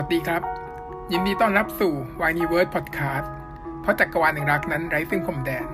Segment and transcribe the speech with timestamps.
[0.00, 0.42] วัสดีครับ
[1.12, 3.26] ยินดีต้อนรับสู่ w i n e w o r d Podcast
[3.80, 5.66] เพราะจักรวาลแห่งรักนั้นไร้ซึ่งพรมแดน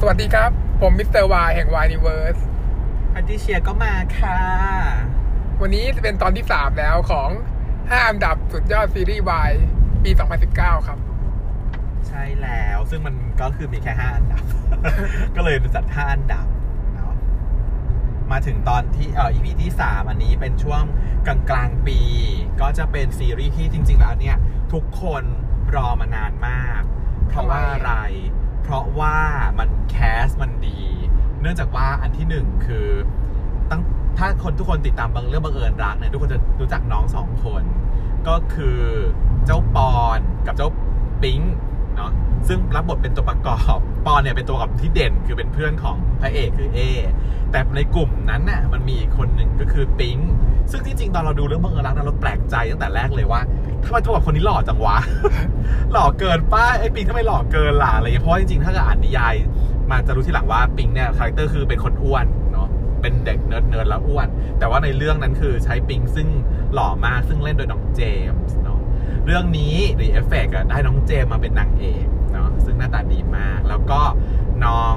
[0.00, 0.50] สวัสดีครับ
[0.80, 2.36] ผมมิสเตอร์วายแห่ง w i n e w o r d
[3.14, 4.38] อันดิเชียก็มาค่ะ
[5.60, 7.30] วันนี้จะเป็นตอนที่ 3 แล้วของ
[7.70, 9.52] 5 อันดับสุดยอดซีรีส์วาย
[10.04, 10.10] ปี
[10.48, 10.98] 2019 ครับ
[12.08, 14.42] ใช่แล้วซึ่งมันก็คือมีแค่ห้าอันดับ
[15.36, 16.51] ก็เลยจัดห้าอันดับเนาะ
[18.32, 20.82] มาถึงตอนที่เอ่อ EP ที่ 3 อันนี้เป็นช่วง
[21.26, 21.98] กลางกลางๆปี
[22.60, 24.36] ก็จะเป็นซีรีส์ที่จริง ๆ แล้วเนี่ย
[24.72, 25.24] ทุกคน
[25.74, 26.82] รอมานานมาก
[27.28, 27.92] เพราะว่าอะไร
[28.62, 29.18] เพราะว่า
[29.58, 30.80] มันแคสมันดี
[31.40, 32.88] เนื่องจากว่าอันที่หนึ่งคือ
[33.70, 33.82] ตั้ง
[34.18, 37.62] ถ้าคนทุกคนติดตามบางเรื่องบังเอิญรักเนี่ยทุกคนจะรู้จักน้องสองคน
[38.28, 38.80] ก็คือ
[39.46, 40.68] เจ้าปอนกับเจ้า
[41.22, 41.40] ปิง
[41.96, 42.10] เนาะ
[42.48, 46.78] ซึ่งรับบทเป็นตัวประกอบปอนเนี่ยเป็นตัวประกอบที่เด่นคือเป็นเพื่อนของพระเอกคือเอ
[47.50, 50.18] แต่ในกลุ่มนั้นน่ะมันมีอีกคนหนึ่งก็คือปิง
[50.70, 53.40] ซึ่งที่จริงตอนเราดูเรื่องบังเอิญรักนะเราแปลกใจตั้งแต่แรกเลยว่า
[53.84, 54.96] ทำไมตัวแบบคนนี้หล่อจังวะ
[55.92, 59.34] หล่อเกินป่ะไอ้ปิงทำไมหล่อเกินล่ะอะไรเงี้ยเพราะจริงๆถ้าเกิดอ่านนิยาย
[59.90, 62.68] มาจะรู้ทีหลังว่าปิงเนี่ย character คือเป็นคนอ้วนเนาะ
[63.00, 66.28] เป็นเด็ก nerd nerd แล้วอ้วน แต่ว่าในเรื่องนั้นคือใช้ปิงซึ่ง
[66.74, 68.00] หล่อมากซึ่งเล่นโดยน้องเจ
[68.32, 68.56] มส์
[69.04, 74.00] เนาะเรื่องนี้ The Effect ได้น้องเจมส์มาเป็นนางเอกเนาะซึ่งหน้าตาดีมาก แล้วก็
[74.64, 74.96] น้อง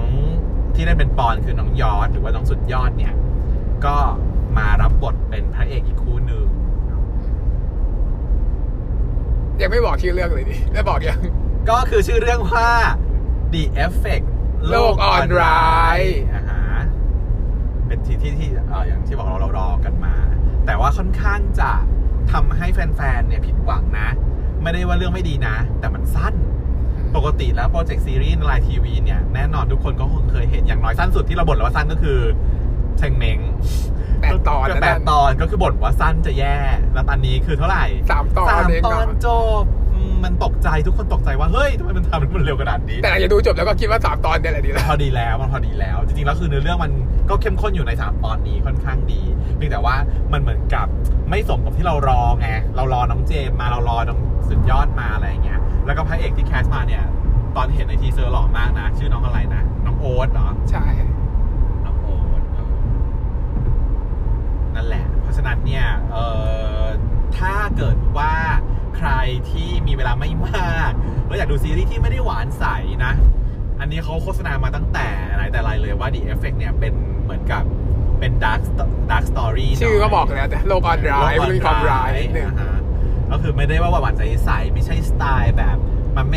[0.75, 3.13] ที่ได้เป็นปอนคือน้องยอดหรือว่าน้องสุดยอดเนี่ย
[3.85, 3.95] ก็
[4.57, 6.45] มารับบทเป็นพระเอกอีกคู่หนึ่ง
[6.87, 7.03] เนาะ
[9.61, 11.19] ยังไม่บอกชื่อเรื่องเลยดิได้บอกยัง
[11.69, 12.69] ก็คือชื่อเรื่องว่า
[13.53, 14.25] The Effect
[14.69, 15.45] โลกออนไล
[15.99, 16.83] น์อ่าฮะ
[17.87, 20.15] เป็นที่ที่ที่เอ่ออย่างที่บอกเราเรารอกันมา
[20.65, 21.71] แต่ว่าค่อนข้างจะ
[22.31, 24.09] ทำให้แฟนๆ เนี่ยผิดหวังนะ
[24.61, 26.33] ไม่ได้ว่าเรื่องไม่ดีนะ แต่มันสั้น
[27.15, 32.19] ปกติแล้วโปรเจกต์ซีรีส์ในไลน์ทีวีเนี่ย แน่นอนทุกคนก็คงเคยเห็นอย่างน้อยสั้นสุดที่เราบ่นว่าสั้นก็คือ
[32.97, 33.39] เชงเมง
[34.21, 36.57] แปดตอนก็นะแปดนั่นตอนก็คือบ่นว่าสั้นจะแย่
[36.93, 39.27] แล้วตอนนี้คือเท่าไหร่สามตอนสามเองตเหรอนจ
[39.61, 39.84] บอื
[40.25, 46.91] มมันตกใจทุกคนตกใจว่าเฮ้ยทำไมมันทำมันเร็วขนาดนี้แต่หลังจากดูจบแล้วก็คิดว่า3ตอนเนี่ยแหละดีแล้วพอดีแล้วมันพอดีแล้ว จริงๆแล้วคือเนื้อเรื่องมัน
[47.29, 49.21] ก็เข้มข้นอยู่ใน3ตอนนี้ค่อนข้างดี
[49.57, 49.95] เพียงแต่ว่า
[50.33, 50.87] มันเหมือนกับ
[51.29, 54.19] ไม่สมกับที่เรารอไงเรารอน้องเจมมาเรารอน้อง
[54.49, 57.03] สุดยอดมาอะไรอย่างเงี้ยแล้วก็พระเอกที่ cast มาเนี่ย
[57.55, 60.85] ตอนเห็นใน teaser หล่อมากนะ ชื่อน้องอะไรนะน้องโอ๊ตเหรอใช่
[61.85, 62.75] น้องโอ๊ตเออ
[64.75, 66.17] นั่นแหละ เพราะฉะนั้นเนี่ยเอ
[66.81, 66.83] อ
[67.37, 68.33] ถ้าเกิดว่า
[68.97, 69.11] ใคร
[69.49, 70.91] ที่มีเวลาไม่มาก
[71.27, 72.65] แล้วอยากดูซีรีส์ที่ไม่ได้หวานใส
[73.05, 73.13] นะ
[73.79, 77.63] อันนี้เขาโฆษณามาตั้งแต่ไหนแต่ไรเลยว่า The Effect เนี่ยเป็นเหมือนกับ
[78.19, 82.79] เป็น dark sto- dark story ชื่อก็บอกแล้วแต่โลกออนไลน์มันมีความร้ายนิดนึงอ่าฮะ
[83.31, 85.77] ก็คือไม่ได้ว่าหวานใสๆไม่ใช่สไตล์แบบ
[86.15, 86.35] มาเม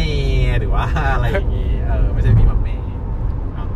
[0.58, 2.68] หรือว่าอะไรอย่างงี้เออไม่ใช่มีมาเม
[3.54, 3.68] เนาะ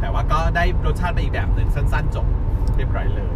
[0.00, 2.26] แต่ว่าก็ได้รสชาติไปอีกแบบหนึ่งสั้น ๆ จบ
[2.76, 3.32] เรียบร้อยเลย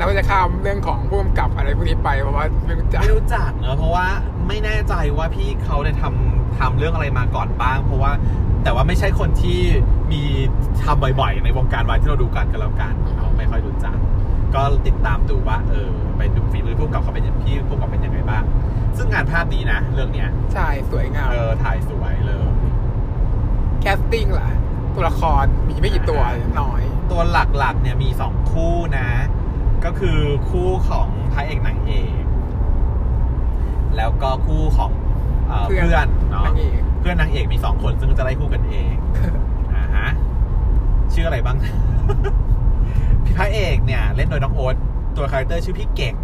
[0.00, 4.06] แล้วก็จะข้ามเรื่องของผู้กำกับอะไรพวกนี้ไปเพราะว่าไม่รู้จักไม่รู้จักเนอะเพราะว่า
[4.48, 8.12] ไม่แน่ใจว่าพี่เขาได้ทำทำเรื่องอะไรมาก่อนบ้าง เพราะว่า
[8.64, 9.60] แต่ว่าไม่ใช่คนที่
[10.12, 10.22] มี
[10.82, 13.96] ทำบ่อยๆ ในวงการวายที่เราดูกันก็แล้วกันเนาะไม่ค่อยรู้จัก
[14.54, 18.42] ก็ติดตามดูว่าเออไปดูฝีมือผู้กำกับเขาเป็นยังพี่ผู้กำกับเป็นยังไงบ้าง
[18.96, 22.46] ซึ่งงานภาพดีนะ เรื่องเนี้ยใช่สวยงามเออถ่ายสวยเลย
[23.80, 24.50] casting ล่ะ
[24.94, 26.22] ตัวละครมีไม่กี่ตัว
[26.60, 27.20] น้อย ตัว
[27.58, 29.08] หลักๆเนี่ยมีสองคู่นะ
[29.84, 30.18] ก็คือ
[30.48, 32.22] คู่ของพระเอกนางเอก
[33.96, 34.90] แล้วก็คู่ของ
[35.46, 38.94] เอ่อเพื่อนเพื่อนเนาะนางเอก เพื่อนนางเอกมีสองคนซึ่งจะไล่คู่กันเอง
[39.74, 40.08] อ่าฮะ
[41.12, 41.56] ชื่ออะไรบ้าง
[43.24, 44.76] พี่พระเอกเนี่ยเล่นโดยน้องโอ๊ต
[45.16, 46.14] ตัว character ชื่อพี่เก่ง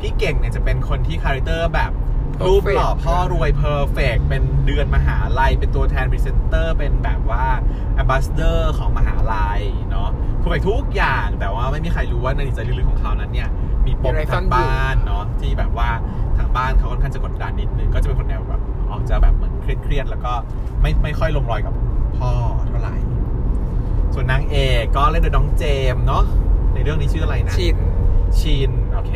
[0.00, 1.92] พี่เก่งเนี่ยจะเป็นคนที่ character แบบ
[2.40, 7.44] Perfect รูปหล่อพ่อรวย perfect เป็นเดือนมหาลัย เป็นตัวแทนพรีเซนเตอร์ เป็นแบบว่า
[7.94, 10.10] ambassador ของมหาลัยเนาะ
[10.44, 13.48] คือไปทุกอย่างแต่ว่าไม่มีใครรู้ว่าในใจลึกๆของเขานั้นเนี่ย
[13.86, 15.90] มีปมมีอะไรซ่อทานงอยู่บ้านเนาะที่แบบว่า
[16.36, 20.32] ทางบ้านเขาค่อนข้างจะกดดันนิดนึงก็จะเป็นคนแนวแบบออกจะแบบเหมือนเครียดๆแล้วก็
[20.80, 21.74] ไม่ไม่ค่อยลงรอยกับ
[22.18, 22.30] พ่อ
[22.68, 22.96] เท่าไหร่
[24.14, 25.64] ส่วนนางเอกก็เล่นโดยน้องเจ
[25.94, 26.24] มส์เนาะ
[26.74, 27.76] ในเรื่องนี้ชื่ออะไรนะชิน
[28.40, 29.14] ชินโอเค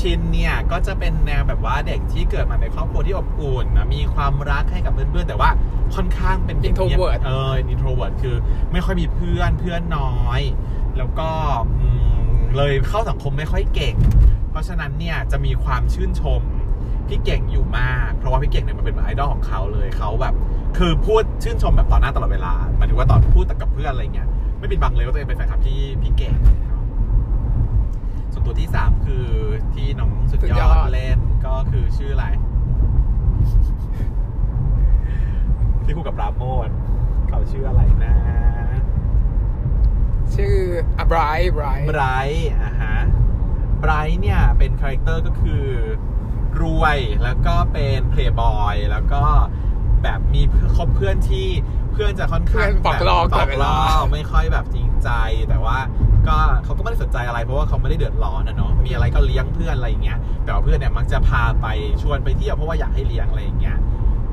[0.00, 5.50] ชินเนี่ยก็จะเป็นแนวแบบว่าเด็กที่เกิดมาในครอบครัวที่อบอุ่นนะมีความรักให้กับเพื่อนๆแต่ว่า
[5.94, 8.36] ค่อนข้างเป็นเด็กเงียบ Introvert เออ introvert คือ
[8.72, 10.40] ไม่ค่อยมีเพื่อนเพื่อนน้อย
[10.98, 11.28] แล้วก็
[11.78, 11.88] อื
[12.22, 13.96] มเลยเข้าสังคมไม่ค่อยเก่ง
[14.50, 16.42] เพราะฉะนั้นเนี่ยจะมีความชื่นชม
[17.08, 20.34] พี่เก่งอยู่มาก เพราะว่าพี่เก่งเนี่ยมันเป็นไอดอลของเขาเลยเขาแบบ
[20.78, 26.34] คือพูดชื่นชมแบบต่อหน้าตลอดเวลาหมายถึงว่าตอนพูดแต่กับเพื่อนอะไรเงี้ยไม่ปิดบังเลยว่าตัวเองเป็นแฟนคลับที่พี่เก่ง
[26.68, 26.84] เนาะ
[28.32, 29.26] ส่วนตัวที่สามคือ
[29.74, 32.26] ที่น้องสุด สุด ย ย อ อ ด ด เล่นก็ คือชื่ออะไร
[35.84, 36.68] ที่คู่กับปราโมท
[37.28, 38.14] เขาชื่ออะไรนะ
[40.34, 40.56] ชื่อ
[40.98, 42.98] อะไบรท์ไบรท์ไบรท์อะฮะ
[43.80, 45.64] ไบรท์เนี่ยเป็น character ก็คือ
[46.62, 49.22] รวยแล้วก็เป็นเพลย์บอยแล้วก็
[50.02, 50.42] แบบมี
[50.76, 51.48] คบเพื่อนที่
[51.92, 55.10] เพื่อนจะค่อนข้างเพื่อนปอกลอกแบบตปลออดกเวลลาอกไม่ค่อยแบบจริง ใจ
[55.48, 55.76] แต่ว่า
[56.28, 61.66] ก็เขาก็ไม่ได้สนใจอะไรเพราะว่าเขาไม่ได้เดือดร้อนนะเนาะมีอะไรก็เลี้ยงเพื่อนอะไรอย่างเงี้ยแต่ว่าเพื่อนเนี่ยมักจะพาไป
[62.02, 63.76] ชวนไปเที่ยวเพราะว่าอยากให้เลี้ยงอะไรอย่างเงี้ย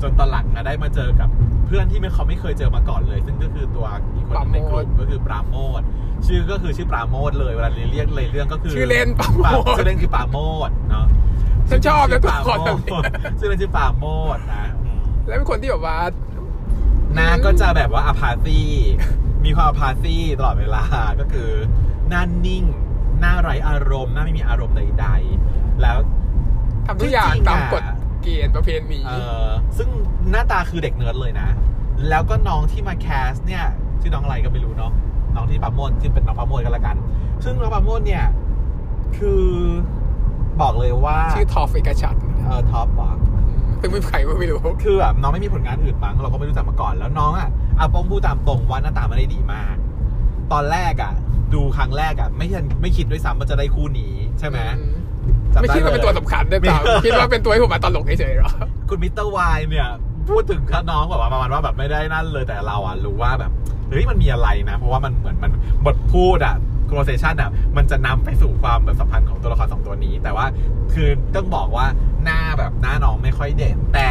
[0.02, 1.28] จนตอนหลังนะได้มาเจอกับ
[1.66, 5.80] เพื่อนที่ไม่เขาไม่เคยเจอมาก่อนเลย ซึ่งก็คือตัวอีกคนหนึ่งในกลุ่มก็คือปราโมท
[6.26, 11.06] ชื่อก็คือชื่อปราโมทเลยเวลาเรียกเลยเรื่องก็คือชื่อเล่นปราโมทชื่อเล่นคือปราโมทเนาะ
[11.70, 14.04] ฉันชอบนะชื่ตัวปราละครโมแบบทนี้ชื่อเล่นชื่อปราโม
[14.36, 15.98] ทนะอืมแล้วเป็นคนที่แบบว่า
[17.14, 18.58] หน้าก็จะแบบว่า apathy
[19.46, 20.82] มีความ apathy ตลอดเวลา
[21.20, 21.50] ก็คือ
[22.08, 22.64] หน้านิ่ง
[23.20, 25.98] หน้าไร้อารมณ์หน้าไม่มีอารมณ์ใดๆ แล้ว
[26.86, 27.82] ทำทุกอย่างจริงๆตามอะกฎ
[28.22, 29.12] เกณฑ์ประเพณีเอ
[29.44, 29.46] อ
[29.78, 29.88] ซึ่ง
[30.30, 31.48] หน้าตาคือเด็กเนิร์ดเลยนะ
[32.08, 33.64] แล้วก็น้องที่มา cast เนี่ย
[34.00, 34.92] ชื่อน้องอะไรก็ไม่รู้เนาะ
[35.34, 36.96] น้องที่ปราโมทที่เป็นน้องปราโมทกันละกัน
[37.44, 38.24] ซึ่งน้องปราโมทเนี่ย
[39.18, 39.46] คือ
[40.60, 42.14] บอกเลยว่า ชื่อทอฟเอกชัด
[42.46, 43.16] เออท็อปบอก
[43.86, 49.74] ซึ่งไม่มีใครก็ไม่รู้ คือแบบน้องไม่มีผลงานอื่นมั้งเราก็ไม่รู้จักมาก่อน แล้วน้องอะเอาป้องพูดตามตรงว่าหน้าตาไม่ได้ดีมาก
[50.52, 51.12] ตอนแรกอะ
[51.54, 54.58] ดูครั้งแรกอะ ไม่ทันไม่คิดด้วยซ้ำว่าจะได้คู่นี้ใช่ไหม
[55.52, 58.50] จำไม่ด้คิดว่าลยเป็นตัวสำคัญด้วยเปล่าไม่คิดว่าเป็นตัวให้ผมมาตลกเฉยๆหรอ
[58.88, 59.88] คุณมิสเตอร์วายเนี่ย
[60.28, 63.50] พูดถึงน้องแบบว่าประมาณว่าแบบไม่ได้นั่นเลยแต่เราอะรู้ว่าแบบ
[63.90, 65.52] เฮ้ยมันมีอะไรนะ เพราะว่ามันเหมือนมัน
[65.84, 66.56] บทพูดอะ
[66.88, 70.46] conversation อะมันจะนำไปสู่ความแบบสัมพันธ์ของตัวละครสองตัวนี้ แต่ว่า
[70.94, 71.86] คือต้องบอกว่า
[72.24, 74.10] หน้าแบบหน้าน้องไม่ค่อยเด่น แต่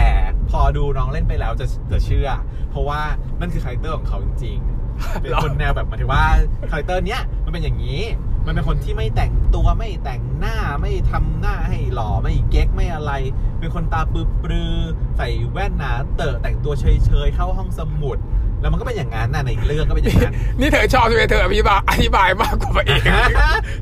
[0.49, 2.29] พอดูน้องเล่นไปแล้วจะจะเชื่อ
[2.69, 3.01] เพราะว่า
[3.39, 6.23] นั่นคือคาแรคเตอร์ของเขาจริงๆเป็นคนแนวแบบหมายถึงว่า
[6.71, 8.01] คาแรคเตอร์เนี้ยมันเป็นอย่างนี้
[8.45, 13.11] มันเป็นคนที่ไม่แต่งตัวไม่แต่งหน้าไม่ทำหน้าให้หล่อไม่เก๊กไม่อะไร
[13.59, 14.01] เป็นคนตา
[14.43, 18.17] ปรือๆใส่แว่นหนาเตอะแต่งตัวเฉยๆเข้าห้องสมุด
[18.61, 23.01] แล้วมันก็เป็นอย่างนั้นน่ะในเรื่องก็เป็นอย่างนั้นนี่เธอชอบใช่ไหมเธออธิบายอธิบายมากกว่าพระเอง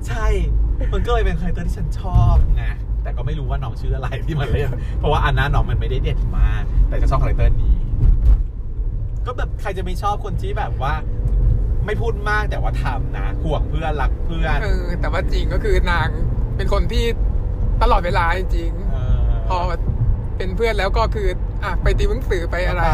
[0.08, 0.28] ใช่
[0.94, 2.64] มันก็เลยเป็นคาแรคเตอร์ที่ฉันชอบไง
[3.04, 4.70] แต่ก็ไม่รู้ว่าน้องชื่ออะไรที่มันเล่น
[5.00, 7.76] เพราะว่าอันนั้นน้องมันไม่ได้เด็ดมากแต่จะชอบคาแรคเตอร์นี้
[9.26, 10.94] ก็แบบใครจะไม่ชอบคนที่แบบว่า
[11.86, 16.08] ไม่พูดมากแต่ว่าทำนะห่วงเพื่อนรักเพื่อนเออแต่ว่าจริงก็คือนาง
[16.58, 17.06] เป็นคนที่
[17.82, 19.58] ตลอดเวลาจริงเอๆพอ
[20.38, 21.28] เป็นเพื่อนแล้วก็คือ
[21.64, 22.92] อะไปตีหนังสือไปอะไรไป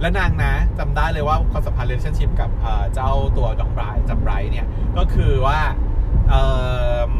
[0.00, 4.66] และนางนะจำได้เลยว่าความสัมพันธ์ relationship กับเอ่อเจ้าตัวดองไบรท์จับไบรท์เนี่ย
[4.98, 5.60] ก็คือว่า
[6.30, 6.34] เอ
[7.08, 7.10] อ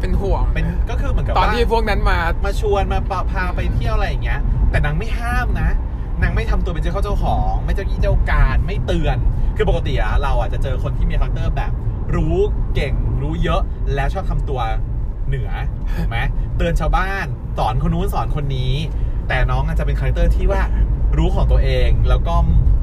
[0.00, 4.40] เป็นห่วงเป็นก็คือเหมือนกับตอนว่าที่พวกนั้นมามาชวนมาปะพาไปเที่ยวอะไรอย่างเงี้ย
[4.70, 5.70] แต่นางไม่ห้ามนะ
[6.22, 9.16] นางไม่ทำตัวเป็นเจ้าเข้าเจ้าของ ไม่เจ้ากี้เจ้าการไม่เตือน
[9.56, 11.72] คือปกติอะเราอะจะเจอคนที่มีคาแรคเตอร์แบบ
[12.16, 12.36] รู้
[12.74, 13.60] เก่งรู้เยอะ
[13.94, 14.60] แล้วชอบทำตัว
[15.28, 15.50] เหนือ
[15.96, 16.18] ถูกไหม
[16.56, 17.26] เตือนชาวบ้าน
[17.58, 18.74] สอนคนนู้นสอนคนนี้
[19.28, 20.62] แต่น้องอาจจะเป็นคาแรคเตอร์ที่ว่า
[21.18, 22.34] รู้ของตัวเอง แล้วก็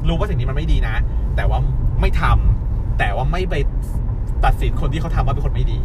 [0.08, 0.96] รู้ว่าสิ่งนี้มันไม่ดีนะ
[1.36, 1.58] แต่ว่า
[2.00, 3.54] ไม่ทำแต่ว่าไม่ไป
[4.44, 5.80] ตัดสินคนที่เขาทำว่าเป็นคนไม่ดี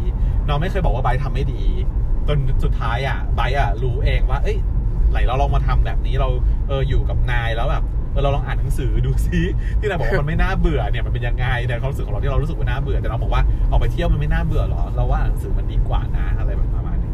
[0.48, 1.62] น้องไม่เคยบอกว่าไบททำไม่ดี
[2.28, 4.58] จนสุดท้ายอะไบอะรู้เองว่า เอ้ย
[5.12, 6.28] ไหนเราลองมาทำแบบนี้เรา
[6.68, 9.40] เอออยู่กับนายแล้วแบบเออเราลองอ่านหนังสือดูซิ
[9.78, 17.12] ที่นายบอกว่ามันไม่น่าเบื่อเนี่ยมันเป็นยังไงในความรู้สึกของเราที่เรารู้สึกว่าน่าเบื่อแต่เราบอกว่าออกไปเที่ยวมันไม่น่าเบื่อหรอเราว่าอ่านหนังสือมันดีกว่านะอะไรแบบประมาณนี้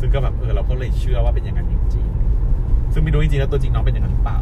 [0.00, 4.38] ซึ่งก็แบบเออเราก็เลยเชื่อว่าเป็นอย่างนั้นจริงๆซึ่งไม่รู้จริงๆแล้วตัวจริงน้องเป็นอย่างนั้นหรือเปล่า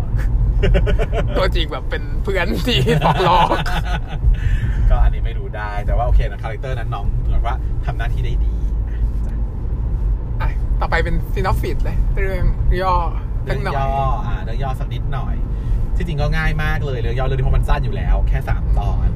[1.37, 3.49] ตัวจริงแบบเป็นเพื่อนที่บอกลอก
[4.91, 8.60] ก็อันนี้ไม่รู้ได้แต่ว่าโอเคนะคาแรคเตอร์นั้นน้องเหมือนว่าทำหน้าที่ได้ดีจ้ะอะ
[10.81, 12.45] ต่อไปเป็นซีนอฟฟิตเลยเรื่อง
[12.83, 12.95] ย่อ
[13.45, 15.35] เรื่ตั้งหน่อยอ่าเรื่องย่อสักนิดหน่อย
[15.97, 19.09] ที่จริงก็ง่ายมากเลยเรื่องย่อเรื่องนี้เพราะมันสั้นอยู่แล้ว แค่สามตอน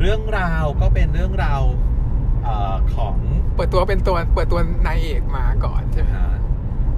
[0.00, 1.62] เรื่องราวก็เป็นเรื่องราว
[2.44, 3.16] เอ่อของ
[3.56, 6.34] เปิดตัวเป็นตัวเปิดตัวนายเอกมาก่อนใช่ไหมอ่า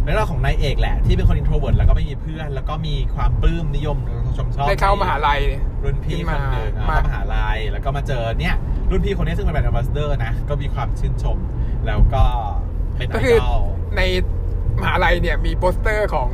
[0.02, 3.96] เรื่องราวของนายเอกแหละ ที่เป็นคน introvert แล้วก็ไม่มีเพื่อน แล้วก็มีความปลื้มนิยม
[4.36, 5.40] ชมชอบได้เข้ามหาลัย
[5.82, 8.56] รุ่นพี่คนหนึ่งมาอ่าเข้ามหาลัยแล้วก็มาเจอเนี่ย
[8.90, 11.36] รุ่นพี่คนนี้ซึ่งเป็น brand ambassador นะก็มีความชื่นชม
[11.86, 12.24] แล้วก็
[12.98, 13.62] ก็คือเป็นไอดอล
[13.96, 14.00] ใน
[14.80, 16.30] มหาลัยเนี่ยมีโปสเตอร์ของ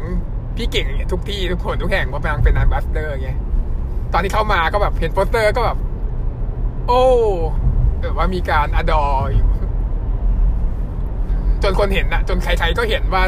[0.56, 3.30] พี่เก่งเนี่ยทุกที่ทุกคนทุกแห่งเพราะมันเป็น ambassador ไง
[4.12, 5.78] ตอนที่เข้ามาก็แบบเห็นโปสเตอร์ก็แบบ
[6.88, 7.02] โอ้
[8.00, 9.04] แบบว่ามีการอดอ
[9.34, 9.48] อยู่
[11.62, 13.22] จนคนเห็นอะจนใครๆก็เห็นว่า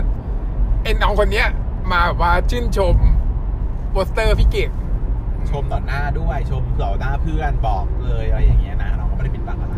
[0.83, 1.49] ไอ้น้องคนเนี้ย
[1.93, 2.97] มาแบบว่าชื่นชม
[3.91, 4.71] โปสเตอร์พี่เก่ง
[5.51, 9.76] ชมต่อหน้าด้วยชมต่อหน้าเพื่อนบอกเลยอะไรอย่างเงี้ยนะน้องก็ไม่ได้ปิดบังอะไร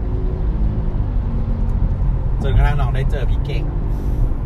[2.42, 3.64] จนกระทั่งน้องได้เจอพี่เก่ง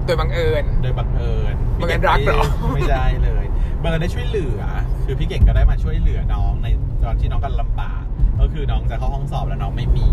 [0.04, 2.42] โดยบังเอิญ โดยบังเอิญบังเอิญรักเหรอ
[2.74, 3.44] ไม่ได้เลย
[3.82, 4.62] บังเอิญได้ช่วยเหลือ
[5.04, 6.66] คือพี่เก่งก็ได้มาช่วยเหลือน้องใน
[7.04, 8.02] ตอนที่น้องกำลังลำบาก
[8.40, 10.08] ก็คือน้องจะเข้าห้องสอบแล้วน้องไม่มี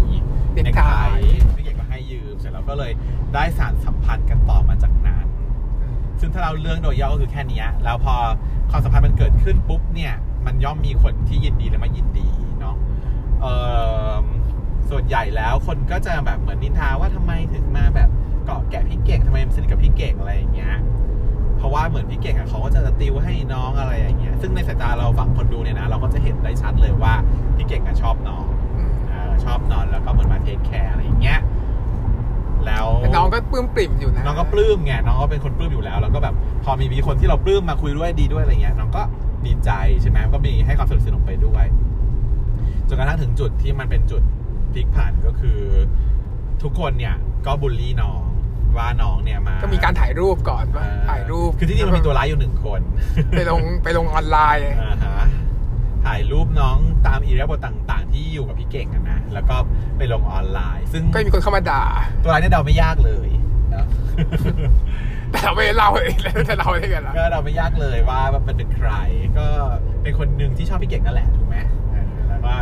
[0.53, 1.23] เด็กในไทไทยย
[1.55, 2.91] พี่เก่งก็ให้ยืม เสร็จแล้วก็เลย
[3.33, 5.25] ได้สารสัมพันธ์กันต่อมาจากนั้น
[6.19, 8.15] ซึ่งถ้าเราเรื่องโดยย่อก็คือแค่เนี้ยแล้วพอ
[8.71, 10.13] ความสัมพันธ์มันเกิดขึ้นปุ๊บเนี่ย
[10.45, 12.27] มันย่อมมีคนที่ยินดีและไม่ยินดี
[12.59, 12.75] เนาะ
[13.41, 13.53] เอ่
[14.21, 14.23] อ
[14.89, 18.09] ส่วนใหญ่แล้วคนก็จะแบบเหมือนนินทาว่าทำไมถึงมาแบบ
[18.45, 20.75] เกาะแกะพี่เก่งทำไมมันสนิทกับพี่เก่งอะไรอย่างเงี้ย
[21.57, 27.13] เพราะว่าเหมือนพี่เก่งอะเขาก็จะติวให้น้องอะไรอย่างเงี้ยซึ่งในสายตาเราฝั่งคนดูเนี่ยนะเราก็จะเห็นได้ชัดเลยว่า
[27.55, 28.45] พี่เก่งอะชอบน้อง
[28.77, 31.39] อืมเออชอบนอนแล้วก็เหมือนมาเทคแคร์อะไรอย่างเงี้ย
[32.65, 39.03] แล้วแต่น้องก็ปลื้มปริ่มอยู่นะน้องก็ปลื้มไงน้องก็เป็นคนปลื้มอยู่แล้ว แล้วก็แบบพอมีมีคนที่เราปลื้มมาคุยด้วยดีด้วยอะไรเงี้ยน้องก็
[39.45, 41.65] ดีใจใช่ไหมก็มีให้ความสนิทสนมไปด้วย
[42.87, 44.21] จนกระทั่งถึงจุดที่มันเป็นจุด
[44.73, 45.59] พลิกผันก็คือ
[46.63, 48.21] ทุกคนเนี่ยก็บูลลี่น้อง
[48.77, 52.81] ว่าน้องเนี่ยมา ก็มีการถ่ายรูปก่อนว่าเอ่อถ่ายรูป คือที่จริงมันมีตัวร้ายอยู่หนึ่งคน
[53.31, 55.27] ไปลงไปลงออนไลน์อ่าฮะ
[56.05, 59.55] ถ่ายรูปน้องตามอีเรียบทต่าง ๆ ที่อยู่กับพี่เก่งอะนะ แล้วก็
[59.97, 61.83] ไปลงออนไลน์ ซึ่งก็มีคนเข้ามาด่า
[62.23, 63.29] ตัวร้ายเนี่ยเดาไม่ยากเลย
[63.73, 63.85] นะ
[65.31, 68.91] แต่เราไม่ได้เล่าเลยแล้วจะเล่าได้ไงล่ะก็เดาไม่ยากเลยว่ามันเป็นใคร
[69.37, 69.45] ก็
[70.03, 71.57] เป็นคนหนึ่งที่ชอบพี่เก่งนั่นแหละถูกไหม
[71.91, 72.53] เออแล้วก็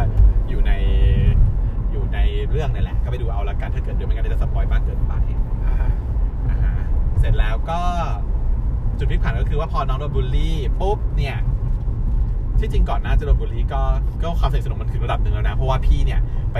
[0.49, 0.97] อยู่ในอยู่ใน
[2.51, 5.13] เรื่องนี่แหละ ก็ไปดูเอาละกันถ้าเกิดเดี๋ยวไม่งั้นเดี๋ยวจะสปอยมากเกินไป
[5.66, 5.75] อ่า
[6.50, 6.74] อ่าฮะ
[7.20, 7.80] เสร็จแล้วก็
[8.98, 11.38] จุดพลิกผันก็คือว่าพอน้องโดนบูลลี่ปุ๊บเนี่ย
[12.60, 13.82] ที่จริงก่อนหน้าจะโดนบูลลี่ก็
[14.22, 16.20] ก็ความสนิทสนมมันถึงระดับหนึ่งแล้วนะ เพราะว่าพี่เนี่ย
[16.54, 16.58] ไป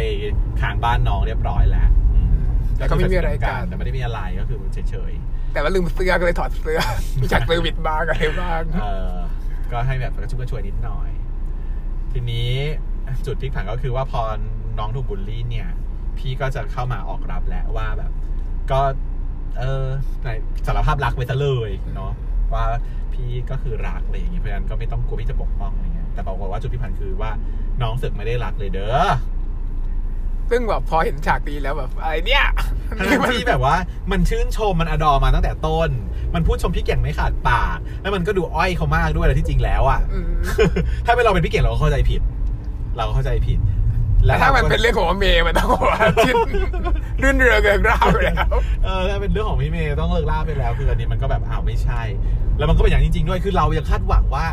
[0.62, 2.40] ค้างบ้านน้องเรียบร้อยแล้วอืม
[2.78, 6.80] แต่ก็ไม่มีอะไรกันแต่ไม่ได้มีอะไรก็คือเฉยๆแต่ว่าลืมเสื้อก็เลยถอดเสื้อ
[7.20, 9.14] มีฉาก service บ้างอะไรบ้างเออ
[9.72, 11.10] ก็ให้แบบกระชุ่มกระชวยนิดหน่อย
[12.12, 12.52] ทีนี้
[13.26, 14.22] จุดพลิกผันก็คือว่าพอ
[14.80, 15.70] น้องถูกบูลลี่เนี่ย
[16.18, 18.12] พี่ก็จะเข้ามาออกรับแล้วว่าแบบ
[18.72, 18.80] ก็
[19.60, 19.86] เออ
[20.24, 20.28] ใน
[20.68, 22.12] สารภาพรักไปซะเลยเนาะ
[22.54, 22.66] ว่า
[23.14, 27.32] พี่ก็คือรักอะไรอย่างเงี้ยเพราะฉะนั้นก็ไม่ต้องกลัวพี่จะปกป้องอะไรเงี้ยแต่ปรากฏว่าจุดพลิกผันคือว่า
[27.82, 28.98] น้องเสือกไม่ได้รักเลยเด้อ
[30.50, 32.46] ซึ่งแบบพอเห็นฉากนี้แล้วแบบอะไรเนี่ย
[32.98, 33.76] ทั้งที่แบบว่า
[34.12, 35.90] มันชื่นชมมันอดอมาตั้งแต่ต้น
[36.36, 40.32] มันพูดชมพี่เก่งไม่ขาดปาก แล้วมันก็ดูอ้อยเขามากด้วยแล้วที่จริงแล้วอะอืม
[41.06, 42.22] ถ้าเป็นเราเป็นพี่เก่งเราก็เข้าใจผิด
[42.98, 43.60] เราก็เข้าใจผิด
[44.26, 46.36] แต่ถ้ามันเป็นเรื่องของเมย์มันต้องบอกว่าชิ้น
[47.22, 52.02] รื่นเริงเกินราไปแล้วเออถ้าเป็นเรื่องของพี่เมย์ต้องเลิกล่าไปแล้ว คืออันนี้มันก็แบบอ้าวไม่ใช่
[52.58, 54.46] แล้วมันก็เป็นอย่างจริง ๆ ด้วยคือเรายังคาดหวังว่า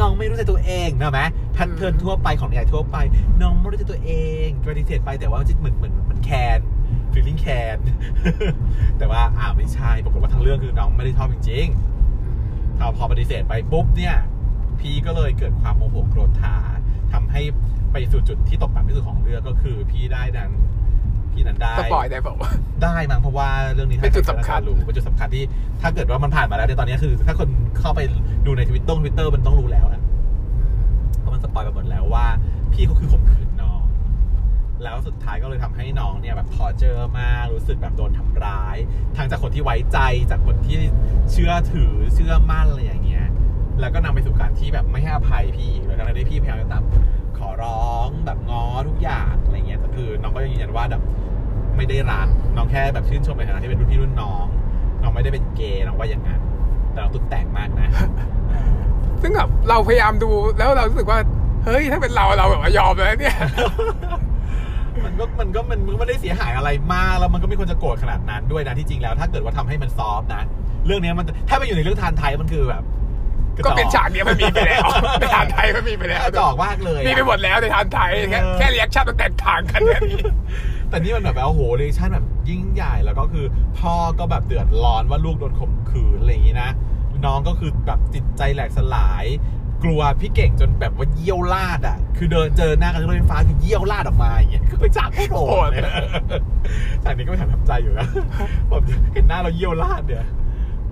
[0.00, 1.20] น้องไม่รู้ใจตัวเองนะไหม
[1.52, 2.96] แพทเทิร์นทั่วไปของนิยายทั่วไป
[3.40, 4.12] น้องไม่รู้ใจตัวเอ
[4.44, 6.58] งปฏิเสธไปแต่ว่าจิตเหมือนเหมือนมันแคน
[7.12, 7.46] ฟีลลิ่งแค
[7.76, 7.78] น
[8.98, 14.16] แต่ว่าอ้าวไม่ใช่ปรากฏว่าทั้งเรื่องคือน้องไม่ได้ชอบจริงๆพอพอปฏิเสธไปปุ๊บเนี่ย
[14.80, 16.56] พี่ก็เลยเกิดความโมโหโกรธา
[17.12, 17.40] ทำให้
[17.94, 20.50] ไปสู่จุดที่ตกต่ำที่สุดของเรื่องก็คือพี่ได้นั้น
[21.32, 22.50] พี่นั้นได้สปอยได้บอกว่า
[22.82, 25.44] ได้มั้งเพราะว่าเรื่องนี้เป็นจุดสำคัญรู้เป็นจุดสำคัญที่
[25.82, 27.48] ถ้าเกิดว่ามันผ่านมาแล้วในตอนนี้คือ ถ้าคน
[27.78, 28.00] เข้าไป
[28.46, 30.02] ดูในทวิตต้งทวิตเตอร์มันต้องรู้แล้วนะ
[31.20, 32.26] เพราะมันสปอยไปหมดแล้วว่า
[32.72, 33.82] พี่เขาคือข่มขืนน้อง
[34.82, 38.76] แล้วสุดท้ายก็เลยทำให้น้องเนี่ยแบบพอเจอมากรู้สึกแบบโดนทำร้าย
[39.16, 39.98] ทั้งจากคนที่ไว้ใจ
[40.30, 40.76] จากคนที่
[41.30, 43.26] เชื่อถือเชื่อมั่นอะไรอย่างเงี้ย
[43.80, 46.82] แล้วก็นำไปสู่การที่แบบไม่ให้อภัยพี่อีกแล้วก็ได้พี่พยายามจะตาม
[47.38, 51.02] ขอร้องแบบง้อทุกอย่างอะไรเงี้ยแต่คือน้องก็ยังยืนยันว่าแบบ
[51.76, 54.44] ไม่ได้รักน้องแค่แบบชื่นชมในฐานะที่เป็นรุ่นพี่รุ่นน้อง
[55.02, 56.40] น้องไม่ได้เป็นเกย์น้องว่าอย่างนั้น
[56.92, 57.88] แต่เราตุ๊ดแต่งมากนะ
[59.22, 61.18] ซึ่งแบบเราพยายามดูแล้วเรารู้สึกว่า
[61.64, 63.36] เฮ้ยถ้าเป็นเราเราแบบว่ายอมแล้วเนี่ย
[65.04, 70.42] มันก็มันก็มันมันก็ไม่ได้เสียหายอะไรมากแล้วมันก็ไม่ควรจะโกรธขนาดนั้นด้วยนะที่จริงแล้ว ถ้าเกิดว่าทำให้มันซอฟต์นะ
[70.86, 72.82] เรื่องเนี้ยมันถ้าไปอยู่ในเรื่องทานไทยมันคือแบบ
[73.64, 74.86] ก็เป็นฉากเนี้ยมันมีไปแล้ว
[75.20, 80.22] ในทานไทยมันมีไปแล้วกระจอกมากเลยอะมีไปหมดแล้วในทานไทยแค่เออแค่เรียกชั่นมันแตกต่างกันแค่นี้
[80.88, 83.46] แต่นี่มันแบบโอ้โหเรียกชั่นแบบยิ่งใหญ่แล้วก็คือ
[83.78, 86.70] พ่อก็แบบเดือดร้อนว่าลูกโดนข่มขืนอะไรอย่างนี้นะ
[87.24, 89.24] น้องก็คือแบบจิตใจแหลกสลาย
[89.84, 95.82] กลัวพี่เก่งจนแบบว่าเยี่ยวลาดอะ คือเดินเจอหน้ากันรถไฟฟ้าคือเยี่ยวลาดออกมาอย่างเงี้ยคือไปจากโกรธเลย
[97.04, 98.06] ฉากนี้ก็ไม่ทันทำใจอยู่นะ
[98.70, 98.82] ผม
[99.12, 100.26] เห็นหน้าเราเยี่ยวลาดเนี่ย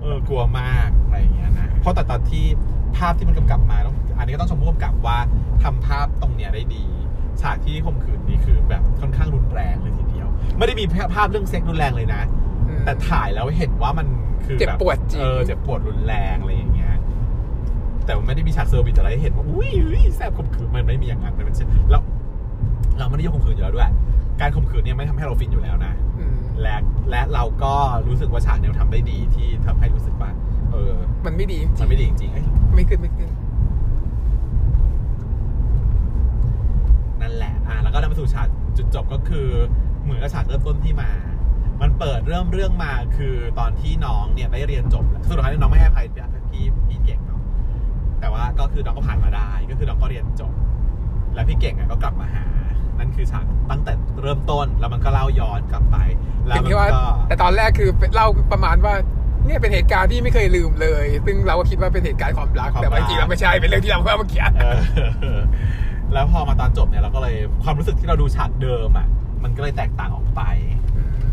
[0.01, 2.45] เออกลัวมากอะไรอย่างเงี้ยนะ เพราะแต่ตอนที่
[2.97, 5.17] ภาพที่มันกำกับมาต้องอันนี้ก็ต้องชมผู้กำกับว่า
[5.63, 6.83] ทำภาพตรงเนี้ยได้ดี
[7.41, 12.21] ฉากที่ข่มขืนนี่คือแบบค่อนข้างรุนแรงเลยทีเดียว ไม่ได้มีภาพเรื่องเซ็กซ์รุนแรงเลยนะ
[12.85, 14.07] แต่ถ่ายแล้วเห็นว่ามัน
[14.45, 16.93] คือเจ็บแบบปวดจริงเออเจ็บปวดรุนแรงอะไรอย่างเงี้ย
[18.05, 21.55] แต่มันไม่ได้มีฉาก service อะไรให้เห็นว่าอุ้ยอุ้ยแซ่บข่มขืนมันไม่มีอย่างนั้นมันเป็น
[21.89, 22.01] แล้ว
[22.99, 23.89] เราไม่ได้ยกข่มขืนอยู่แล้วด้วย
[24.41, 26.75] การข่มขืนเนี่ยไม่ทำให้เราฟินอยู่แล้วนะอืมและ
[27.09, 27.73] และเราก็
[28.07, 30.29] รู้สึกว่าฉากเนี้ยทำได้ดีที่ทำให้รู้สึกว่า
[30.73, 30.93] เออ
[31.25, 33.29] มันไม่ดีจมัรินงไม่ดีจริงๆเอ้ยๆไม่ขึ้นไม่ขึ้น
[37.21, 39.47] นั่นแหละ อะแล้วก็นำไปสู่ฉากจุดจบก็คือ
[40.03, 41.11] เหมือนกับฉากเริ่มต้นที่มา
[41.81, 46.07] มันเปิดเริ่มเรื่องมาคือตอนที่น้องเนี่ยได้เรียนจบแล้วสุดท้ายน้องไม่ให้อภัย
[46.51, 47.41] พี่พี่เก่งเนาะ
[48.19, 50.53] แต่ว่าก็คือน้องก็ผ่านมาได้ ก็คือน้องก็เรียนจบ
[51.33, 52.45] แล้วพี่เก่งอะก็กลับมาหา
[52.99, 55.97] นั่นคือฉากตั้งแต่เริ่มต้นแล้วมันก็เล่าย้อนกลับไป
[56.47, 58.93] แล้วถึงมันที่ว่าก็แต่ตอนแรกคือเล่าประมาณว่า
[59.45, 64.65] เนี่ยเป็นเหตุการณ์ที่ไม่เคยลืมเลย ซึ่งเราก็คิดว่าเป็นเหตุการณ์ความรัก แต่ว่าจริงๆแล้วไม่ใช่ เป็นเรื่องที่เราเพิ่งมาเขียนเอ
[65.37, 65.39] อ
[66.13, 69.07] แล้วพอมาตอนจบเนี่ยเราก็เลยความรู้สึกที่เราดูฉากเดิมอะ
[69.43, 70.41] มันก็เลยแตกต่างออกไป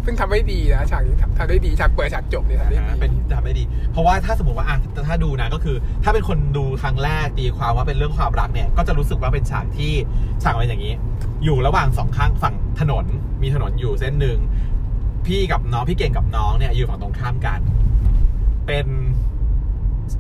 [0.05, 4.77] ซึ่งทำได้ดีนะฉากนี้ทำทำได้ดีฉากเปิดฉากจบเนี่ยทำได้นะฮะดีเป็นทำได้ดี เพราะว่าถ้าสมมติว่าอะ
[5.09, 9.93] ถ้าดูนะก็คือ ถ้าเป็นคนดูครั้งแรกตีความว่าเป็นเรื่องความรักเนี่ย ก็จะรู้สึกว่าเป็นฉากที่
[10.43, 10.95] ฉากอะไรอย่างนี้
[11.45, 13.05] อยู่ระหว่างสองข้างฝั่งถนน
[13.43, 14.39] มีถนนอยู่เส้นหนึ่ง
[15.27, 17.61] พี่กับน้องพี่เก่งกับน้องเนี่ยอยู่ฝั่งตรงข้ามกัน
[18.67, 18.87] เป็น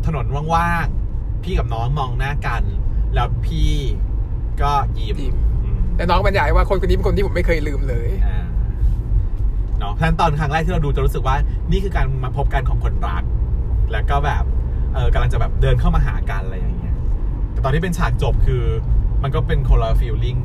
[0.06, 2.62] ถนนว่างๆพี่กับน้องมองหน้ากัน
[3.14, 3.72] แล้วพี่
[4.62, 8.44] ก็ยิ้มยิ้มอืมแต่น้องบรรยายว่าคนคนนี้เป็นคนที่ผมไม่เคยลืมเลยอ่า
[9.78, 11.36] เนาะเพราะฉะนั้นตอนครั้งแรกที่เราดูจะรู้สึกว่า
[11.70, 13.22] นี่คือการมาพบกันของคนรัก
[13.92, 14.44] แล้วก็แบบ
[14.94, 16.96] เออกำลังจะแบบเดินเข้ามาหากันอะไรอย่างเงี้ย
[17.52, 18.62] แต่ตอนที่เป็นฉากจบคือ
[19.22, 20.36] มันก็เป็นคนละ feeling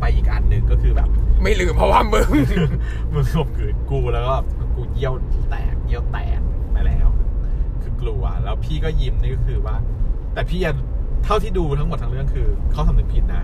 [0.00, 1.08] ไปอีกอันหนึ่งก็คือแบบ
[1.42, 2.28] ไม่ลืมเพราะว่ามึง
[3.12, 4.34] มึงข่มขืนกูแล้วก็
[4.74, 5.14] กูเยี่ยว
[5.50, 6.40] แตกเยี่ยวแตก
[6.72, 7.08] ไปแล้ว
[7.82, 9.76] คือกลัว แล้วพี่ก็ยิ้มนี่ก็คือว่า
[10.34, 10.76] แต่พี่ยัง
[11.24, 13.42] เท่าที่ดูทั้งหมดทั้งเรื่องคือเขาสำนึกผิดนะ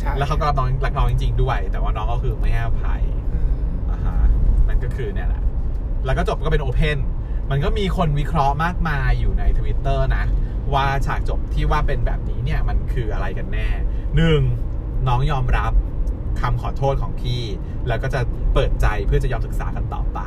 [0.00, 3.50] ใช่แล้วเขาก็รับน้องรักน้องจริง ๆ ด้วย แต่ว่าน้องก็คือไม่ให้อภัยอืม
[3.90, 4.16] อ่าฮะ
[4.68, 5.42] นั่นก็คือเนี่ยแหละ
[6.04, 6.98] แล้วก็จบก็เป็น open
[7.50, 10.24] มันก็มีคนวิเคราะห์มากมายอยู่ในทวิตเตอร์นะ
[10.74, 13.68] ว่าฉากจบที่ว่าเป็นแบบนี้เนี่ยมันคืออะไรกันแน่
[14.16, 14.40] หนึ่ง
[15.08, 15.72] น้องยอมรับ
[16.40, 17.42] คำขอโทษของพี่
[17.88, 18.20] แล้วก็จะ
[18.54, 20.20] เปิดใจเพื่อจะยอมศึกษากันต่อไป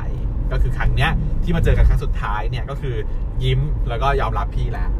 [0.52, 1.10] ก็คือครั้งเนี้ย
[1.42, 2.94] ที่มาเจอกันครั้งสุดท้ายเนี่ยก็คือ
[3.44, 4.90] ยิ้มแล้วก็ยอมรับพี่แล้ว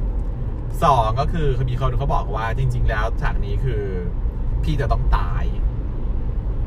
[0.85, 3.83] สองก็คือคือมีคนเขาบอกว่าจริง ๆ แล้วฉากนี้คือ
[4.65, 5.45] พี่จะต้องตาย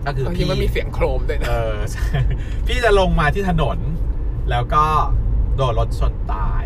[0.05, 2.07] ก็คือบางทีพี่มันมีเสียงโครมด้วยนะเออใช่
[2.67, 3.77] พี่จะลงมาที่ถนน
[4.51, 4.83] แล้วก็
[5.55, 6.65] โดนรถชนตาย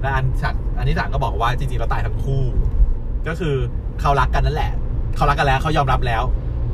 [0.00, 2.44] และอันฉากอันนี้ฉากก็บอกว่าจริงๆเราตายทั้งคู่
[3.28, 3.54] ก็คือ
[4.00, 4.72] เขารักกันนั่นแหละ
[5.16, 6.22] เขารักกันแล้วเขายอมรับแล้ว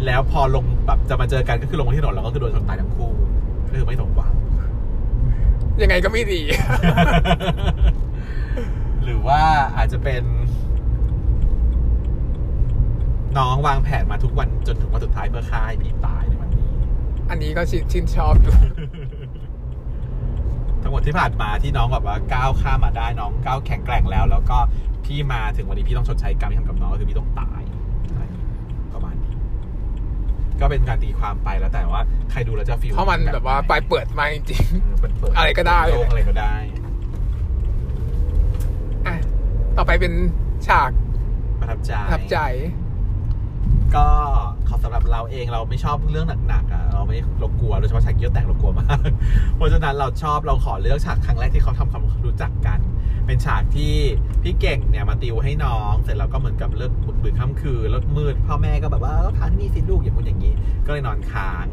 [0.05, 3.11] แล้วพอลงแบบจะมาเจอกันก็คือลงมาที่ถนนแล้วก็คือโดนชนตายทั้งคู่
[3.65, 4.33] ก็คือไม่สมหวัง
[5.83, 6.41] ยังไงก็ไม่ดี
[9.05, 9.41] หรือว่า
[9.77, 10.23] อาจจะเป็น
[13.39, 16.71] น้องวางแผนมาทุกวันจนถึงวันสุดท้ายเพื่อฆ่าให้พี่ตายในวันนี้
[17.31, 18.55] อันนี้ก็ชื่นชื่นชอบอยู่
[20.83, 24.59] ทั้งหมดที่ผ่านมาที่น้องแบบว่าก้าวข้ามมาได้น้องก้าวแข็งแกร่งแล้ว แล้วก็
[25.05, 27.61] พี่มาถึงวันนี้พี่ต้องชดใช้กรรมที่ทำกับน้องก็คือพี่ต้องตาย
[28.11, 28.47] อะไรอย่างนี้
[28.95, 29.35] ประมาณนี้
[30.61, 39.15] ก็เป็นการตีความไปแล้วแต่ว่าใครดูแล้วจะฟีลเพราะมันแบบว่าปลายเปิดมาจริงเออเปิดเปิดอะไรก็ได้โลกอะไรก็ได้ๆอะ
[39.77, 40.13] ต่อไปเป็น
[40.67, 40.91] ฉาก
[41.61, 42.39] ประทับใจประทับใจ
[43.97, 44.07] ก็
[44.69, 48.99] ขอสำหรับเราเองเราไม่ชอบเรื่องหนักๆอะเราไม่เรากลัวโดยเฉพาะฉากเยี่ยวแตกเรากลัวมาก
[49.57, 52.79] เพราะฉะนั้นเราชอบเราขอเลือกฉากครั้งแรกที่เขาทำความรู้จักกัน
[53.29, 53.95] เป็นฉากที่
[54.43, 60.55] พี่เก่งเนี่ยมาติวให้น้อง เสร็จแล้วก็เหมือนกับเลิกบึกบึกค่ำคืนเลิกมืดพ่อแม่ก็แบบว่าเออทานที่นี่สิลูกอย่างนู้นอย่างนี้
[60.87, 61.67] ก็เลยนอนค้าง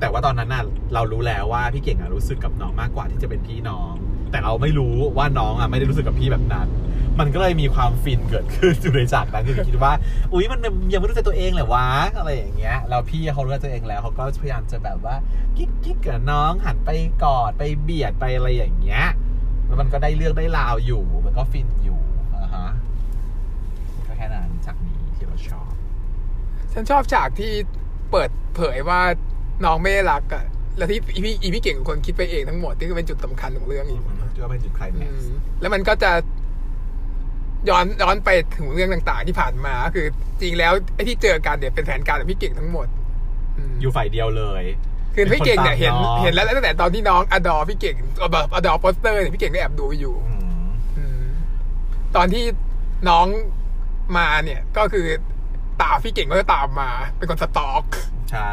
[0.00, 3.92] แต่ว่าตอนนั้นน่ะเรารู้แล้วว่าพี่เก่งอะรู้สึกกับน้องมากกว่าที่จะเป็นพี่น้อง
[4.30, 6.68] แต่เราไม่รู้ว่าน้องอะไม่ได้รู้สึกกับพี่แบบนั้น
[7.20, 9.92] มันก็เลยมีความฟินเกิดขึ้นอยู่ในฉากนั้นคือคิดว่า
[10.32, 10.60] อุ้ยมัน
[10.92, 15.16] ยังไม่รู้จักตัวเองเหรอวะอะไรอย่างเงี้ยแล้วพี่เขารู้จักตัวเองแล้วเขาก็พยายามจะแบบว่า
[15.56, 16.90] กิ๊กกิ๊กกับน้องหันไป
[17.24, 19.04] กอดไปเบียดไปอะไรอย่างเงี้ย
[19.72, 22.00] แล้วมันก็ได้เรื่องได้ราวอยู่ มันก็ฟินอยู่
[22.36, 22.68] อ่าฮะ
[24.06, 25.70] ก็แค่นั้นฉากนี้ที่เราชอบ
[26.72, 27.52] ฉันชอบฉากที่
[28.10, 29.00] เปิดเผยว่า
[29.64, 30.44] น้องไม่ได้รักอะ
[30.76, 34.02] แล้วที่อีพี่อีพี่เก่งเป็นคนคิดไปเองทั้งหมดนี่คือเป็นจุดสำคัญของเรื่องอีก
[34.34, 35.30] ถือว่าเป็นจุดไคลอืแม็กมซ์
[35.60, 36.12] แล้วมันก็จะ
[37.68, 40.06] ย้อนย้อนไปถึงเรื่องต่าง ๆ ที่ผ่านมาก็คือ
[40.40, 42.86] จริงแล้วไอ้ที่เจอกันเนี่ยเป็นแผนการของพี่เก่งทั้งหมด
[43.56, 44.64] อืมอยู่ฝ่ายเดียวเลย
[45.14, 47.96] คือพี่เก่งเนี่ยเห็นป็คตามองเห็นแล้วตั้งแต่ตอนที่น้องอดอพี่เก่ง
[48.32, 50.66] แบบอดอโปสเตอร์เนี่ยพี่เก่งก็แอบดูอยู่อืม
[50.98, 51.24] อืม
[52.16, 52.44] ตอนที่
[53.08, 53.26] น้อง
[54.16, 55.06] มาเนี่ย ก็คือ
[55.82, 57.84] ตามพี่เก่งก็จะตามมา เป็นคนสต็อก
[58.30, 58.52] ใช่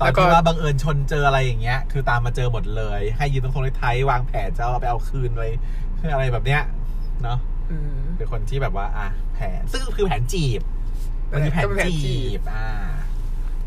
[0.00, 5.50] ตอแล้นวก็ที่ว่าบังเอิญชนเจออะไรอย่างเงี้ย คือตามมาเจอหมดเลย ให้ยืนตรงโคนไทยวางแผนจะเอาไปเอาคืนเลย
[5.98, 6.62] คืออะไรแบบเนี้ย
[7.22, 7.38] เนาะ
[7.70, 10.62] อืมเป็นคนที่แบบว่า อะแผน ซึ่งคือแผนจีบ
[11.32, 12.68] มันคือแผนก็เป็นแผนจีจีบบอ่า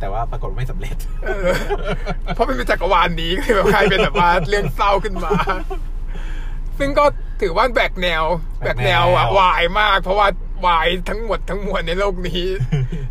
[0.02, 1.50] แต่ว่าปรากฏว่าไม่สำเร็จเออ
[2.36, 5.32] เพราะมันเป็นจักรวาลนี้ก็เลยแบบกลายเป็นแบบว่าเรื่องเศร้าขึ้นมา
[6.80, 7.06] ซึ่งก็
[7.42, 8.24] ถือว่าแบกแนว
[8.64, 10.28] แบกแนวอะแบกแนววายมาก เพราะว่า
[10.66, 12.44] วายทั้งหมดทั้งมวลในโลกนี้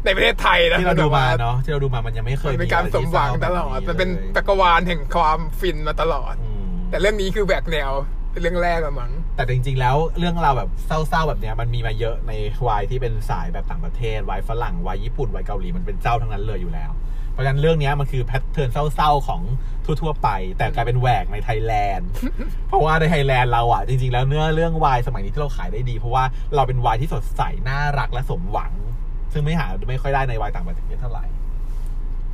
[0.05, 7.90] ในประเทศไทยนะที่เราดูแต่ว่มาเนาะที่เราดูมามันยังไม่เคมัยนเป็นการสมหวังตลอดมันเป็นจักรวาลแห่งความฟินมาตลอดอืมแต่เรื่องนี้คือแบกแนว
[8.33, 12.33] เป็นเรื่องแรกอะมั้งแต่จริง ๆ แล้วเรื่องราวแบบเศร้าๆแบบเนี้ยมันมีมาเยอะใน
[12.66, 16.90] วายที่เป็นสายแบบต่างประเทศวายฝรั่งวายญี่ปุ่นวายเกาหลีมันเป็นเจ้าทั้งนั้นเลยอยู่แล้ว
[17.33, 19.43] เพราะฉะนั้นเรื่องเนี้ยมันคือแพทเทิร์นเศร้าๆของ
[19.85, 22.09] ทั่วๆไป แต่กลายเป็นแหวกในไทยแลนด์
[22.69, 28.73] เพราะว่าในไทยแลนด์เราอะจริง ๆ แล้วเนื้อเรื่องวายสมัยนี้ที่เราขายได้ดี เพราะว่าเราเป็นวายที่สดใสน่ารักและสมหวัง
[29.33, 31.25] ซึ่งไม่หาไม่ค่อยได้ในวายต่างประเทศเท่าไหร่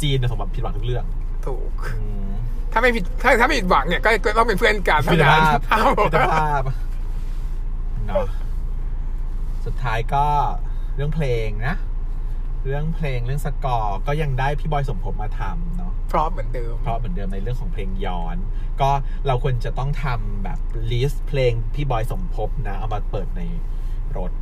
[0.02, 1.04] จีนเนี่ยสมบัติผิดหวังทุกเรื่อง
[1.46, 2.30] ถูกอืม
[2.72, 6.62] ถ้าไม่ผิดถ้าถ้าไม่ผิดหวังเนี่ยก็ก็ต้องเป็นเพื่อนกันเท่ามิตรนั้นภาพอ้าวมิตรภาพ
[8.06, 8.26] เนาะ
[9.64, 10.24] สุดท้ายก็
[10.96, 11.74] เรื่องเพลงนะ
[12.64, 18.36] เรื่องเพลงเรื่องสกอร์ก็ยังได้พี่บอยสมภพมาทำเนาะเพราะเหมือนเดิมเพราะเหมือนเดิมในเรื่องของเพลงย้อน
[18.80, 18.90] ก็
[19.26, 20.58] เราควรจะต้องทำแบบ
[20.90, 23.42] list เพลงพี่บอยสมภพนะ เอามาเปิดใน
[24.16, 24.32] รถ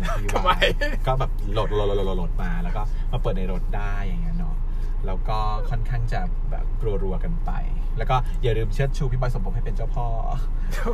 [0.00, 0.50] นะพี่ว่าทำไม
[1.06, 2.82] ก็แบบโหลดโหลดโหลดโหลดโหลดมาแล้วก็
[3.12, 4.54] มาเปิดในรถได้อย่างเงี้ยเนาะ
[5.06, 5.38] แล้วก็
[5.70, 6.66] ค่อนข้างจะแบบ
[7.02, 7.50] รัวๆกันไป
[7.98, 10.06] แล้วก็อย่าลืมเชิดชูพี่บอยสมภพให้เป็นเจ้าพ่อ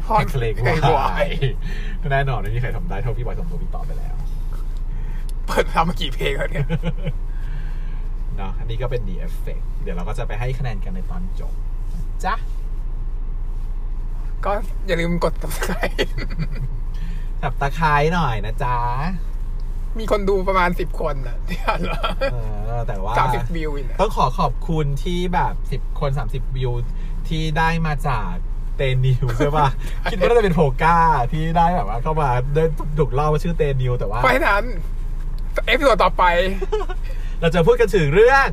[0.06, 4.14] พอแห่งเพลงเพลงววาายยแน่นอนไม่มีใครทำได้เท่าพี่บอยสมภพพี่ต่อไปแล้ว
[5.46, 6.66] เปิดทำมากี่เพลงแล้วเนี่ย
[8.36, 11.52] เนาะอันนี้ก็เป็น The Effect เดี๋ยวเราก็จะไปให้คะแนนกันในตอนจบ
[12.24, 12.34] จ้ะ
[14.44, 14.52] ก็
[14.86, 16.10] อย่าลืมกด subscribe
[17.40, 18.76] สับตะไคร้หน่อยนะจ๊ะ
[19.98, 22.00] มีคนดูประมาณสิบคนอะที่อ่านเหรอ
[22.32, 22.36] เอ
[22.78, 26.72] อแต่ว่าสามสิบวิวอีกนะต้องขอขอบคุณที่แบบสิบคนสามสิบวิว
[27.28, 28.30] ที่ได้มาจาก
[28.76, 29.68] เตนิวใช่ป่ะ
[30.10, 30.98] คิดว่าน่าจะเป็นโพก้า
[31.32, 32.64] ที่ได้แบบว่าเข้ามาได้
[32.98, 34.64] ถูกเล่าว่าชื่อเตนิวแต่ว่าเพราะฉะนั้น
[35.66, 36.24] episode ต่อไป
[37.40, 38.48] เราจะพูดกันถึงเรื่อง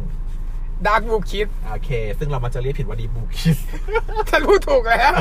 [0.88, 3.58] Dark Blue Kiss โอเค ซึ่งเรามันจะเรียกผิดว่า Deep Blue Kiss
[4.30, 5.14] ฉันพูดถูกแล้ว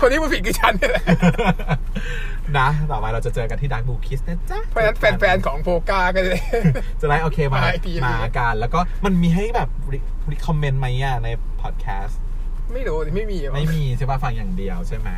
[0.00, 1.04] คนที่พูดผิดคือฉันนี่แหละ
[2.58, 6.40] นะ ต่อไปเราจะเจอกันที่ Dark Blue Kiss นะจ๊ะ เพราะฉะนั้นแฟนๆ ของโพกาก็เลย
[7.00, 9.68] จะได้โอเคมา มาอีกทีหนึ่งมากันแล้วก็มันมีให้แบบ
[10.30, 11.28] recommend ไหมอะใน
[11.62, 12.20] พอดแคสต์
[12.72, 15.08] ไม่รู้ไม่มีหรอไม่มีใช่ป่ะฟังอย่างเดียวใช่ไหม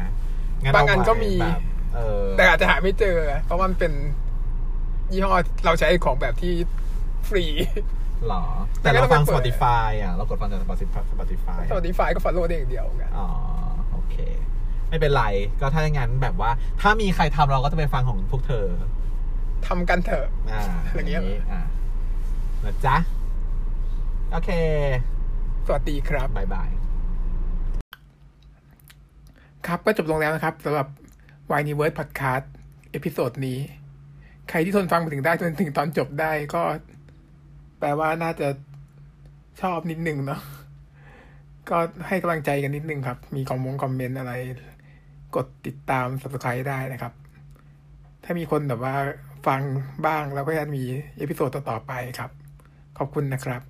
[0.62, 1.60] งั้บางอันเไว้ก็มีแบบ
[1.94, 3.92] เออแต่อาจจะหาไม่เจอ เพราะมันเป็น
[5.12, 5.32] ยี่ห้อ
[5.64, 6.52] เราใช้ของแบบที่
[7.28, 7.44] ฟรี
[8.28, 8.44] หรอ
[8.82, 13.28] แต่แต่ก็เราต้องฟังไปเปิด Spotify อะ เรากดฟังจาก Spotify Spotify สวัสดีไฟก็ฟอลโล่ได้อย่างเดียวกันอ๋อ
[13.62, 13.63] โอ
[14.10, 14.16] เค
[14.88, 15.24] ไม่เป็นไร
[15.60, 18.66] ก็ถ้าอย่างนั้นแบบว่า ถ้ามีใครทำเราก็จะไปฟังของพวกเธอ
[19.66, 20.62] ทำกันเถอะอ่า
[20.92, 21.60] อย่างเงี้ยเหรออ่า
[22.64, 22.96] นะจ๊ะ
[24.30, 24.50] โอเค
[25.66, 26.70] สวัสดีครับบายบาย
[29.66, 30.88] ครับก็จบลงแล้วนะครับสำหรับ
[31.50, 32.44] w i n e w o r d Podcast
[32.90, 33.58] episode นี้
[34.48, 36.62] ใครที่ทนฟังมาถึงได้จนถึงตอนจบได้ก็
[37.78, 38.48] แปลว่าน่าจะ
[39.60, 40.40] ชอบนิดนึงเนาะ
[41.70, 44.32] ก็ให้กำลังใจกันนิดนึงครับ มีคอมมงคอมเมนต์อะไร
[45.36, 47.12] กดติดตาม subscribe ได้นะครับ
[48.24, 48.94] ถ้ามีคนแบบว่า
[49.46, 49.60] ฟัง
[50.06, 50.82] บ้างแล้วก็จะมี
[51.18, 52.30] เอพิโซดต่อๆไปครับ
[52.98, 53.62] ขอบคุณนะครับ